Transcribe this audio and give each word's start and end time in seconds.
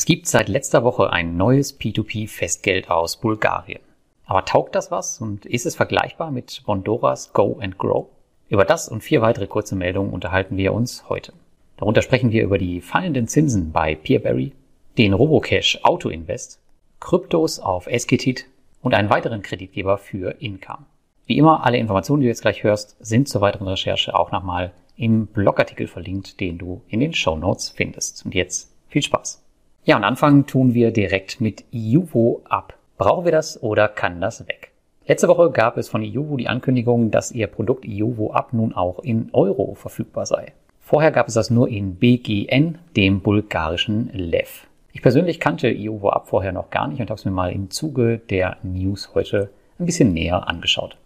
Es 0.00 0.06
gibt 0.06 0.26
seit 0.26 0.48
letzter 0.48 0.82
Woche 0.82 1.12
ein 1.12 1.36
neues 1.36 1.78
P2P-Festgeld 1.78 2.88
aus 2.90 3.18
Bulgarien. 3.18 3.82
Aber 4.24 4.46
taugt 4.46 4.74
das 4.74 4.90
was 4.90 5.20
und 5.20 5.44
ist 5.44 5.66
es 5.66 5.76
vergleichbar 5.76 6.30
mit 6.30 6.62
Bondoras 6.64 7.34
Go 7.34 7.58
and 7.60 7.76
Grow? 7.76 8.06
Über 8.48 8.64
das 8.64 8.88
und 8.88 9.02
vier 9.02 9.20
weitere 9.20 9.46
kurze 9.46 9.76
Meldungen 9.76 10.14
unterhalten 10.14 10.56
wir 10.56 10.72
uns 10.72 11.06
heute. 11.10 11.34
Darunter 11.76 12.00
sprechen 12.00 12.30
wir 12.30 12.44
über 12.44 12.56
die 12.56 12.80
fallenden 12.80 13.28
Zinsen 13.28 13.72
bei 13.72 13.94
Peerberry, 13.94 14.52
den 14.96 15.12
Robocash 15.12 15.80
Auto 15.82 16.08
Invest, 16.08 16.60
Kryptos 16.98 17.60
auf 17.60 17.86
Esketit 17.86 18.46
und 18.80 18.94
einen 18.94 19.10
weiteren 19.10 19.42
Kreditgeber 19.42 19.98
für 19.98 20.30
Income. 20.40 20.86
Wie 21.26 21.36
immer, 21.36 21.66
alle 21.66 21.76
Informationen, 21.76 22.22
die 22.22 22.24
du 22.24 22.30
jetzt 22.30 22.40
gleich 22.40 22.64
hörst, 22.64 22.96
sind 23.00 23.28
zur 23.28 23.42
weiteren 23.42 23.68
Recherche 23.68 24.18
auch 24.18 24.32
nochmal 24.32 24.72
im 24.96 25.26
Blogartikel 25.26 25.88
verlinkt, 25.88 26.40
den 26.40 26.56
du 26.56 26.80
in 26.88 27.00
den 27.00 27.12
Show 27.12 27.36
Notes 27.36 27.68
findest. 27.68 28.24
Und 28.24 28.34
jetzt 28.34 28.74
viel 28.88 29.02
Spaß! 29.02 29.44
Ja, 29.90 29.96
und 29.96 30.04
anfangen 30.04 30.46
tun 30.46 30.72
wir 30.72 30.92
direkt 30.92 31.40
mit 31.40 31.64
Iuvo 31.72 32.42
ab. 32.48 32.78
Brauchen 32.96 33.24
wir 33.24 33.32
das 33.32 33.60
oder 33.60 33.88
kann 33.88 34.20
das 34.20 34.46
weg? 34.46 34.70
Letzte 35.04 35.26
Woche 35.26 35.50
gab 35.50 35.76
es 35.78 35.88
von 35.88 36.04
Iuvo 36.04 36.36
die 36.36 36.46
Ankündigung, 36.46 37.10
dass 37.10 37.32
ihr 37.32 37.48
Produkt 37.48 37.84
Iuvo 37.84 38.30
ab 38.30 38.52
nun 38.52 38.72
auch 38.72 39.00
in 39.00 39.30
Euro 39.32 39.74
verfügbar 39.74 40.26
sei. 40.26 40.52
Vorher 40.78 41.10
gab 41.10 41.26
es 41.26 41.34
das 41.34 41.50
nur 41.50 41.68
in 41.68 41.96
BGN, 41.96 42.78
dem 42.96 43.20
bulgarischen 43.20 44.10
Lev. 44.12 44.68
Ich 44.92 45.02
persönlich 45.02 45.40
kannte 45.40 45.68
Iuvo 45.68 46.10
ab 46.10 46.28
vorher 46.28 46.52
noch 46.52 46.70
gar 46.70 46.86
nicht 46.86 47.00
und 47.00 47.10
habe 47.10 47.18
es 47.18 47.24
mir 47.24 47.32
mal 47.32 47.50
im 47.50 47.70
Zuge 47.70 48.18
der 48.18 48.58
News 48.62 49.10
heute 49.16 49.50
ein 49.80 49.86
bisschen 49.86 50.12
näher 50.12 50.46
angeschaut. 50.46 50.98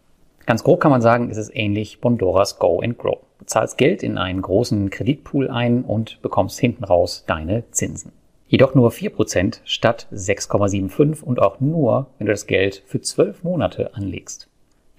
Ganz 0.45 0.63
grob 0.63 0.81
kann 0.81 0.91
man 0.91 1.01
sagen, 1.01 1.31
ist 1.31 1.39
es 1.39 1.49
ähnlich 1.55 2.03
Bondoras 2.03 2.59
Go 2.59 2.83
and 2.83 2.99
Grow. 2.99 3.17
Du 3.39 3.47
zahlst 3.47 3.79
Geld 3.79 4.03
in 4.03 4.19
einen 4.19 4.43
großen 4.43 4.91
Kreditpool 4.91 5.49
ein 5.49 5.85
und 5.85 6.21
bekommst 6.21 6.61
hinten 6.61 6.85
raus 6.85 7.25
deine 7.27 7.65
Zinsen. 7.71 8.13
Jedoch 8.47 8.75
nur 8.75 8.91
4% 8.91 9.61
statt 9.65 10.07
6,75 10.13 11.23
und 11.23 11.41
auch 11.41 11.61
nur, 11.61 12.07
wenn 12.19 12.27
du 12.27 12.33
das 12.33 12.47
Geld 12.47 12.83
für 12.87 13.01
12 13.01 13.43
Monate 13.43 13.95
anlegst. 13.95 14.49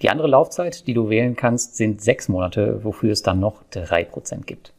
Die 0.01 0.09
andere 0.09 0.27
Laufzeit, 0.27 0.87
die 0.87 0.93
du 0.93 1.09
wählen 1.09 1.35
kannst, 1.35 1.77
sind 1.77 2.01
6 2.01 2.29
Monate, 2.29 2.83
wofür 2.83 3.11
es 3.11 3.21
dann 3.21 3.39
noch 3.39 3.63
3% 3.71 4.45
gibt. 4.45 4.73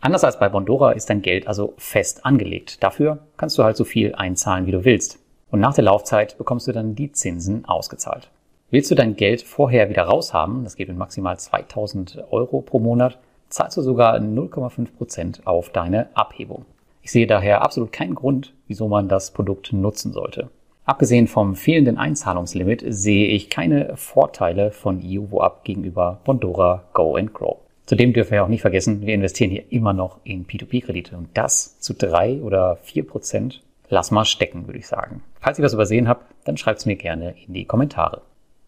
Anders 0.00 0.24
als 0.24 0.38
bei 0.38 0.48
Bondora 0.48 0.92
ist 0.92 1.10
dein 1.10 1.22
Geld 1.22 1.48
also 1.48 1.74
fest 1.76 2.24
angelegt. 2.24 2.82
Dafür 2.82 3.18
kannst 3.36 3.58
du 3.58 3.64
halt 3.64 3.76
so 3.76 3.84
viel 3.84 4.14
einzahlen, 4.14 4.66
wie 4.66 4.72
du 4.72 4.84
willst. 4.84 5.18
Und 5.50 5.60
nach 5.60 5.74
der 5.74 5.84
Laufzeit 5.84 6.36
bekommst 6.38 6.68
du 6.68 6.72
dann 6.72 6.94
die 6.94 7.10
Zinsen 7.12 7.64
ausgezahlt. 7.64 8.30
Willst 8.70 8.90
du 8.90 8.94
dein 8.94 9.16
Geld 9.16 9.40
vorher 9.40 9.88
wieder 9.88 10.02
raushaben, 10.02 10.64
das 10.64 10.76
geht 10.76 10.88
mit 10.88 10.98
maximal 10.98 11.38
2000 11.38 12.24
Euro 12.30 12.60
pro 12.60 12.78
Monat, 12.78 13.18
zahlst 13.48 13.78
du 13.78 13.82
sogar 13.82 14.16
0,5% 14.18 15.46
auf 15.46 15.70
deine 15.70 16.14
Abhebung. 16.14 16.66
Ich 17.02 17.10
sehe 17.10 17.26
daher 17.26 17.62
absolut 17.62 17.92
keinen 17.92 18.14
Grund, 18.14 18.54
wieso 18.66 18.88
man 18.88 19.08
das 19.08 19.32
Produkt 19.32 19.72
nutzen 19.72 20.12
sollte. 20.12 20.50
Abgesehen 20.84 21.26
vom 21.26 21.54
fehlenden 21.54 21.98
Einzahlungslimit 21.98 22.82
sehe 22.86 23.28
ich 23.28 23.50
keine 23.50 23.96
Vorteile 23.96 24.70
von 24.70 25.02
EUVOAP 25.04 25.64
gegenüber 25.64 26.20
Bondora 26.24 26.84
Go 26.94 27.16
and 27.16 27.34
Grow. 27.34 27.58
Zudem 27.84 28.12
dürfen 28.12 28.32
wir 28.32 28.44
auch 28.44 28.48
nicht 28.48 28.62
vergessen, 28.62 29.00
wir 29.06 29.14
investieren 29.14 29.50
hier 29.50 29.64
immer 29.70 29.92
noch 29.92 30.18
in 30.24 30.46
P2P-Kredite 30.46 31.16
und 31.16 31.28
das 31.34 31.78
zu 31.80 31.94
drei 31.94 32.40
oder 32.40 32.76
vier 32.76 33.06
Prozent. 33.06 33.62
Lass 33.90 34.10
mal 34.10 34.24
stecken, 34.24 34.66
würde 34.66 34.78
ich 34.78 34.86
sagen. 34.86 35.22
Falls 35.40 35.58
ich 35.58 35.64
was 35.64 35.74
übersehen 35.74 36.08
habe, 36.08 36.20
dann 36.44 36.56
schreibt 36.56 36.80
es 36.80 36.86
mir 36.86 36.96
gerne 36.96 37.34
in 37.46 37.54
die 37.54 37.64
Kommentare. 37.64 38.22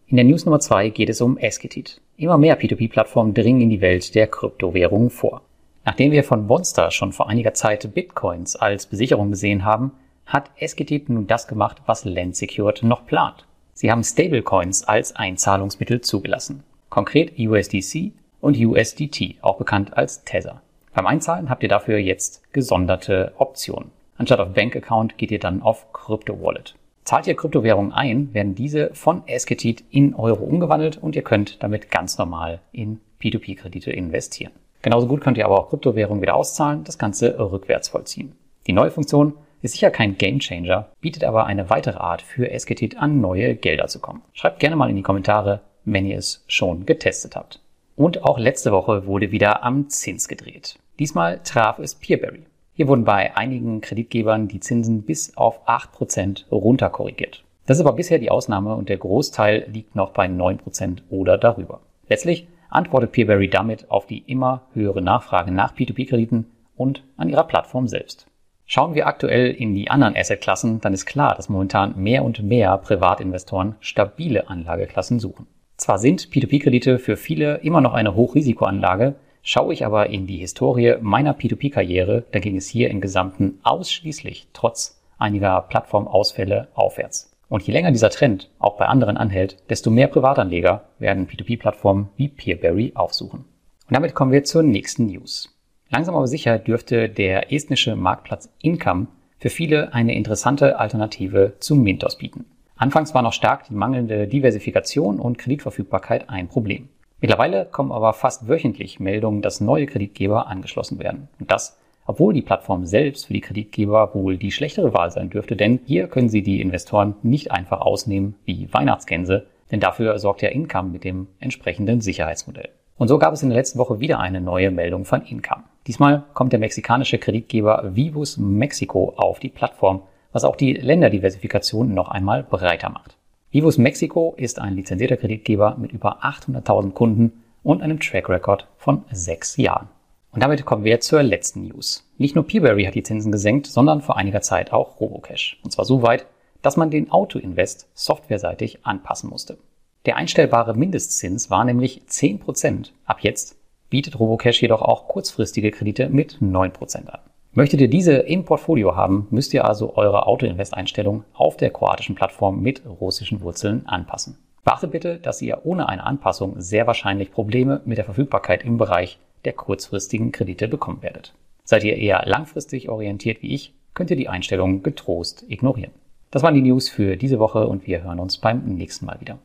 In 0.07 0.17
der 0.17 0.25
News 0.25 0.45
Nummer 0.45 0.59
zwei 0.59 0.89
geht 0.89 1.09
es 1.09 1.21
um 1.21 1.37
Esketit. 1.37 2.01
Immer 2.17 2.37
mehr 2.37 2.59
P2P-Plattformen 2.59 3.33
dringen 3.33 3.61
in 3.61 3.69
die 3.69 3.81
Welt 3.81 4.13
der 4.13 4.27
Kryptowährungen 4.27 5.09
vor. 5.09 5.41
Nachdem 5.83 6.11
wir 6.11 6.23
von 6.23 6.45
Monster 6.45 6.91
schon 6.91 7.11
vor 7.11 7.27
einiger 7.27 7.53
Zeit 7.53 7.93
Bitcoins 7.93 8.55
als 8.55 8.85
Besicherung 8.85 9.31
gesehen 9.31 9.65
haben, 9.65 9.93
hat 10.27 10.51
Esketit 10.57 11.09
nun 11.09 11.25
das 11.25 11.47
gemacht, 11.47 11.81
was 11.87 12.05
Land 12.05 12.35
Secured 12.35 12.83
noch 12.83 13.05
plant. 13.05 13.45
Sie 13.73 13.91
haben 13.91 14.03
Stablecoins 14.03 14.83
als 14.83 15.15
Einzahlungsmittel 15.15 16.01
zugelassen. 16.01 16.63
Konkret 16.89 17.33
USDC 17.39 18.11
und 18.41 18.57
USDT, 18.57 19.37
auch 19.41 19.57
bekannt 19.57 19.97
als 19.97 20.23
Tether. 20.23 20.61
Beim 20.93 21.07
Einzahlen 21.07 21.49
habt 21.49 21.63
ihr 21.63 21.69
dafür 21.69 21.97
jetzt 21.97 22.53
gesonderte 22.53 23.33
Optionen. 23.37 23.91
Anstatt 24.17 24.39
auf 24.39 24.53
Bankaccount 24.53 25.17
geht 25.17 25.31
ihr 25.31 25.39
dann 25.39 25.63
auf 25.63 25.91
Crypto 25.93 26.39
Wallet. 26.41 26.75
Zahlt 27.05 27.25
ihr 27.25 27.35
Kryptowährungen 27.35 27.91
ein, 27.91 28.31
werden 28.33 28.53
diese 28.53 28.93
von 28.93 29.27
Esketit 29.27 29.83
in 29.89 30.13
Euro 30.13 30.43
umgewandelt 30.43 30.97
und 30.97 31.15
ihr 31.15 31.23
könnt 31.23 31.63
damit 31.63 31.89
ganz 31.89 32.19
normal 32.19 32.59
in 32.71 32.99
P2P-Kredite 33.19 33.89
investieren. 33.89 34.51
Genauso 34.81 35.07
gut 35.07 35.21
könnt 35.21 35.37
ihr 35.37 35.45
aber 35.45 35.59
auch 35.59 35.69
Kryptowährungen 35.69 36.21
wieder 36.21 36.35
auszahlen, 36.35 36.83
das 36.83 36.97
Ganze 36.97 37.37
rückwärts 37.39 37.89
vollziehen. 37.89 38.33
Die 38.67 38.73
neue 38.73 38.91
Funktion 38.91 39.33
ist 39.61 39.73
sicher 39.73 39.91
kein 39.91 40.17
Gamechanger, 40.17 40.89
bietet 41.01 41.23
aber 41.23 41.45
eine 41.45 41.69
weitere 41.69 41.97
Art 41.97 42.21
für 42.21 42.49
Esketit 42.49 42.97
an 42.97 43.21
neue 43.21 43.55
Gelder 43.55 43.87
zu 43.87 43.99
kommen. 43.99 44.21
Schreibt 44.33 44.59
gerne 44.59 44.75
mal 44.75 44.89
in 44.89 44.95
die 44.95 45.03
Kommentare, 45.03 45.61
wenn 45.85 46.05
ihr 46.05 46.17
es 46.17 46.43
schon 46.47 46.85
getestet 46.85 47.35
habt. 47.35 47.59
Und 47.95 48.23
auch 48.23 48.39
letzte 48.39 48.71
Woche 48.71 49.05
wurde 49.05 49.31
wieder 49.31 49.63
am 49.63 49.89
Zins 49.89 50.27
gedreht. 50.27 50.79
Diesmal 50.99 51.41
traf 51.43 51.79
es 51.79 51.95
Peerberry. 51.95 52.43
Hier 52.73 52.87
wurden 52.87 53.05
bei 53.05 53.35
einigen 53.35 53.81
Kreditgebern 53.81 54.47
die 54.47 54.59
Zinsen 54.59 55.03
bis 55.03 55.37
auf 55.37 55.67
8% 55.67 56.49
runterkorrigiert. 56.51 57.43
Das 57.67 57.77
ist 57.77 57.85
aber 57.85 57.95
bisher 57.95 58.17
die 58.17 58.31
Ausnahme 58.31 58.75
und 58.75 58.89
der 58.89 58.97
Großteil 58.97 59.67
liegt 59.71 59.95
noch 59.95 60.11
bei 60.11 60.25
9% 60.25 61.03
oder 61.09 61.37
darüber. 61.37 61.81
Letztlich 62.09 62.47
antwortet 62.71 63.11
Peerberry 63.11 63.49
damit 63.49 63.91
auf 63.91 64.07
die 64.07 64.19
immer 64.19 64.63
höhere 64.73 65.01
Nachfrage 65.01 65.51
nach 65.51 65.75
P2P-Krediten 65.75 66.47
und 66.75 67.03
an 67.17 67.29
ihrer 67.29 67.43
Plattform 67.43 67.87
selbst. 67.87 68.25
Schauen 68.65 68.95
wir 68.95 69.05
aktuell 69.05 69.51
in 69.51 69.75
die 69.75 69.91
anderen 69.91 70.15
Assetklassen, 70.15 70.79
dann 70.81 70.93
ist 70.93 71.05
klar, 71.05 71.35
dass 71.35 71.49
momentan 71.49 72.01
mehr 72.01 72.23
und 72.23 72.41
mehr 72.41 72.77
Privatinvestoren 72.77 73.75
stabile 73.81 74.49
Anlageklassen 74.49 75.19
suchen. 75.19 75.45
Zwar 75.75 75.99
sind 75.99 76.29
P2P-Kredite 76.29 76.97
für 76.97 77.17
viele 77.17 77.57
immer 77.57 77.81
noch 77.81 77.93
eine 77.93 78.15
Hochrisikoanlage, 78.15 79.15
schaue 79.41 79.73
ich 79.73 79.85
aber 79.85 80.09
in 80.09 80.25
die 80.25 80.37
Historie 80.37 80.95
meiner 81.01 81.35
P2P-Karriere, 81.35 82.23
dann 82.31 82.41
ging 82.41 82.55
es 82.55 82.67
hier 82.67 82.89
im 82.89 83.01
Gesamten 83.01 83.59
ausschließlich 83.63 84.47
trotz 84.53 85.01
einiger 85.17 85.61
Plattformausfälle 85.61 86.69
aufwärts. 86.73 87.30
Und 87.51 87.63
je 87.63 87.73
länger 87.73 87.91
dieser 87.91 88.09
Trend 88.09 88.49
auch 88.59 88.77
bei 88.77 88.85
anderen 88.85 89.17
anhält, 89.17 89.57
desto 89.69 89.89
mehr 89.91 90.07
Privatanleger 90.07 90.85
werden 90.99 91.27
P2P-Plattformen 91.27 92.07
wie 92.15 92.29
Peerberry 92.29 92.93
aufsuchen. 92.95 93.41
Und 93.41 93.93
damit 93.93 94.15
kommen 94.15 94.31
wir 94.31 94.45
zur 94.45 94.63
nächsten 94.63 95.07
News. 95.07 95.53
Langsam 95.89 96.15
aber 96.15 96.27
sicher 96.27 96.57
dürfte 96.57 97.09
der 97.09 97.51
estnische 97.51 97.97
Marktplatz 97.97 98.47
Income 98.61 99.07
für 99.37 99.49
viele 99.49 99.93
eine 99.93 100.15
interessante 100.15 100.79
Alternative 100.79 101.55
zu 101.59 101.75
Mintos 101.75 102.17
bieten. 102.17 102.45
Anfangs 102.77 103.13
war 103.13 103.21
noch 103.21 103.33
stark 103.33 103.65
die 103.65 103.73
mangelnde 103.73 104.29
Diversifikation 104.29 105.19
und 105.19 105.37
Kreditverfügbarkeit 105.37 106.29
ein 106.29 106.47
Problem. 106.47 106.87
Mittlerweile 107.19 107.65
kommen 107.65 107.91
aber 107.91 108.13
fast 108.13 108.47
wöchentlich 108.47 109.01
Meldungen, 109.01 109.41
dass 109.41 109.59
neue 109.59 109.87
Kreditgeber 109.87 110.47
angeschlossen 110.47 110.99
werden. 110.99 111.27
Und 111.37 111.51
das 111.51 111.80
obwohl 112.05 112.33
die 112.33 112.41
Plattform 112.41 112.85
selbst 112.85 113.27
für 113.27 113.33
die 113.33 113.41
Kreditgeber 113.41 114.13
wohl 114.13 114.37
die 114.37 114.51
schlechtere 114.51 114.93
Wahl 114.93 115.11
sein 115.11 115.29
dürfte, 115.29 115.55
denn 115.55 115.79
hier 115.85 116.07
können 116.07 116.29
sie 116.29 116.41
die 116.41 116.61
Investoren 116.61 117.15
nicht 117.23 117.51
einfach 117.51 117.81
ausnehmen 117.81 118.35
wie 118.45 118.71
Weihnachtsgänse, 118.73 119.47
denn 119.71 119.79
dafür 119.79 120.19
sorgt 120.19 120.41
ja 120.41 120.49
Income 120.49 120.89
mit 120.89 121.03
dem 121.03 121.27
entsprechenden 121.39 122.01
Sicherheitsmodell. 122.01 122.69
Und 122.97 123.07
so 123.07 123.17
gab 123.17 123.33
es 123.33 123.41
in 123.41 123.49
der 123.49 123.57
letzten 123.57 123.79
Woche 123.79 123.99
wieder 123.99 124.19
eine 124.19 124.41
neue 124.41 124.69
Meldung 124.69 125.05
von 125.05 125.23
Income. 125.23 125.63
Diesmal 125.87 126.23
kommt 126.33 126.53
der 126.53 126.59
mexikanische 126.59 127.17
Kreditgeber 127.17 127.95
Vivus 127.95 128.37
Mexico 128.37 129.13
auf 129.17 129.39
die 129.39 129.49
Plattform, 129.49 130.03
was 130.31 130.43
auch 130.43 130.55
die 130.55 130.73
Länderdiversifikation 130.73 131.93
noch 131.93 132.09
einmal 132.09 132.43
breiter 132.43 132.89
macht. 132.89 133.17
Vivus 133.49 133.77
Mexico 133.77 134.33
ist 134.37 134.59
ein 134.59 134.75
lizenzierter 134.75 135.17
Kreditgeber 135.17 135.75
mit 135.79 135.91
über 135.91 136.23
800.000 136.23 136.91
Kunden 136.91 137.43
und 137.63 137.81
einem 137.81 137.99
Track 137.99 138.29
Record 138.29 138.67
von 138.77 139.03
sechs 139.11 139.57
Jahren. 139.57 139.89
Und 140.31 140.41
damit 140.41 140.65
kommen 140.65 140.85
wir 140.85 141.01
zur 141.01 141.23
letzten 141.23 141.63
News. 141.67 142.09
Nicht 142.17 142.35
nur 142.35 142.47
Peerberry 142.47 142.85
hat 142.85 142.95
die 142.95 143.03
Zinsen 143.03 143.31
gesenkt, 143.31 143.67
sondern 143.67 144.01
vor 144.01 144.15
einiger 144.15 144.41
Zeit 144.41 144.71
auch 144.71 145.01
Robocash. 145.01 145.59
Und 145.63 145.71
zwar 145.71 145.83
so 145.83 146.03
weit, 146.03 146.25
dass 146.61 146.77
man 146.77 146.89
den 146.89 147.11
Auto-Invest 147.11 147.89
softwareseitig 147.93 148.85
anpassen 148.85 149.29
musste. 149.29 149.57
Der 150.05 150.15
einstellbare 150.15 150.73
Mindestzins 150.73 151.49
war 151.49 151.65
nämlich 151.65 152.03
10%. 152.07 152.91
Ab 153.05 153.19
jetzt 153.21 153.57
bietet 153.89 154.19
Robocash 154.19 154.61
jedoch 154.61 154.81
auch 154.81 155.07
kurzfristige 155.07 155.71
Kredite 155.71 156.09
mit 156.09 156.37
9% 156.41 157.07
an. 157.07 157.19
Möchtet 157.53 157.81
ihr 157.81 157.89
diese 157.89 158.13
im 158.13 158.45
Portfolio 158.45 158.95
haben, 158.95 159.27
müsst 159.29 159.53
ihr 159.53 159.65
also 159.65 159.97
eure 159.97 160.25
Auto-Invest-Einstellung 160.25 161.25
auf 161.33 161.57
der 161.57 161.71
kroatischen 161.71 162.15
Plattform 162.15 162.61
mit 162.61 162.83
russischen 162.85 163.41
Wurzeln 163.41 163.85
anpassen. 163.87 164.37
Beachtet 164.63 164.91
bitte, 164.91 165.17
dass 165.17 165.41
ihr 165.41 165.65
ohne 165.65 165.89
eine 165.89 166.05
Anpassung 166.05 166.61
sehr 166.61 166.87
wahrscheinlich 166.87 167.31
Probleme 167.31 167.81
mit 167.83 167.97
der 167.97 168.05
Verfügbarkeit 168.05 168.63
im 168.63 168.77
Bereich 168.77 169.19
der 169.45 169.53
kurzfristigen 169.53 170.31
Kredite 170.31 170.67
bekommen 170.67 171.01
werdet. 171.01 171.33
Seid 171.63 171.83
ihr 171.83 171.97
eher 171.97 172.23
langfristig 172.25 172.89
orientiert 172.89 173.41
wie 173.41 173.53
ich, 173.53 173.73
könnt 173.93 174.09
ihr 174.09 174.17
die 174.17 174.29
Einstellungen 174.29 174.83
getrost 174.83 175.45
ignorieren. 175.47 175.91
Das 176.31 176.43
waren 176.43 176.55
die 176.55 176.61
News 176.61 176.89
für 176.89 177.17
diese 177.17 177.39
Woche 177.39 177.67
und 177.67 177.85
wir 177.87 178.03
hören 178.03 178.19
uns 178.19 178.37
beim 178.37 178.63
nächsten 178.65 179.05
Mal 179.05 179.19
wieder. 179.19 179.37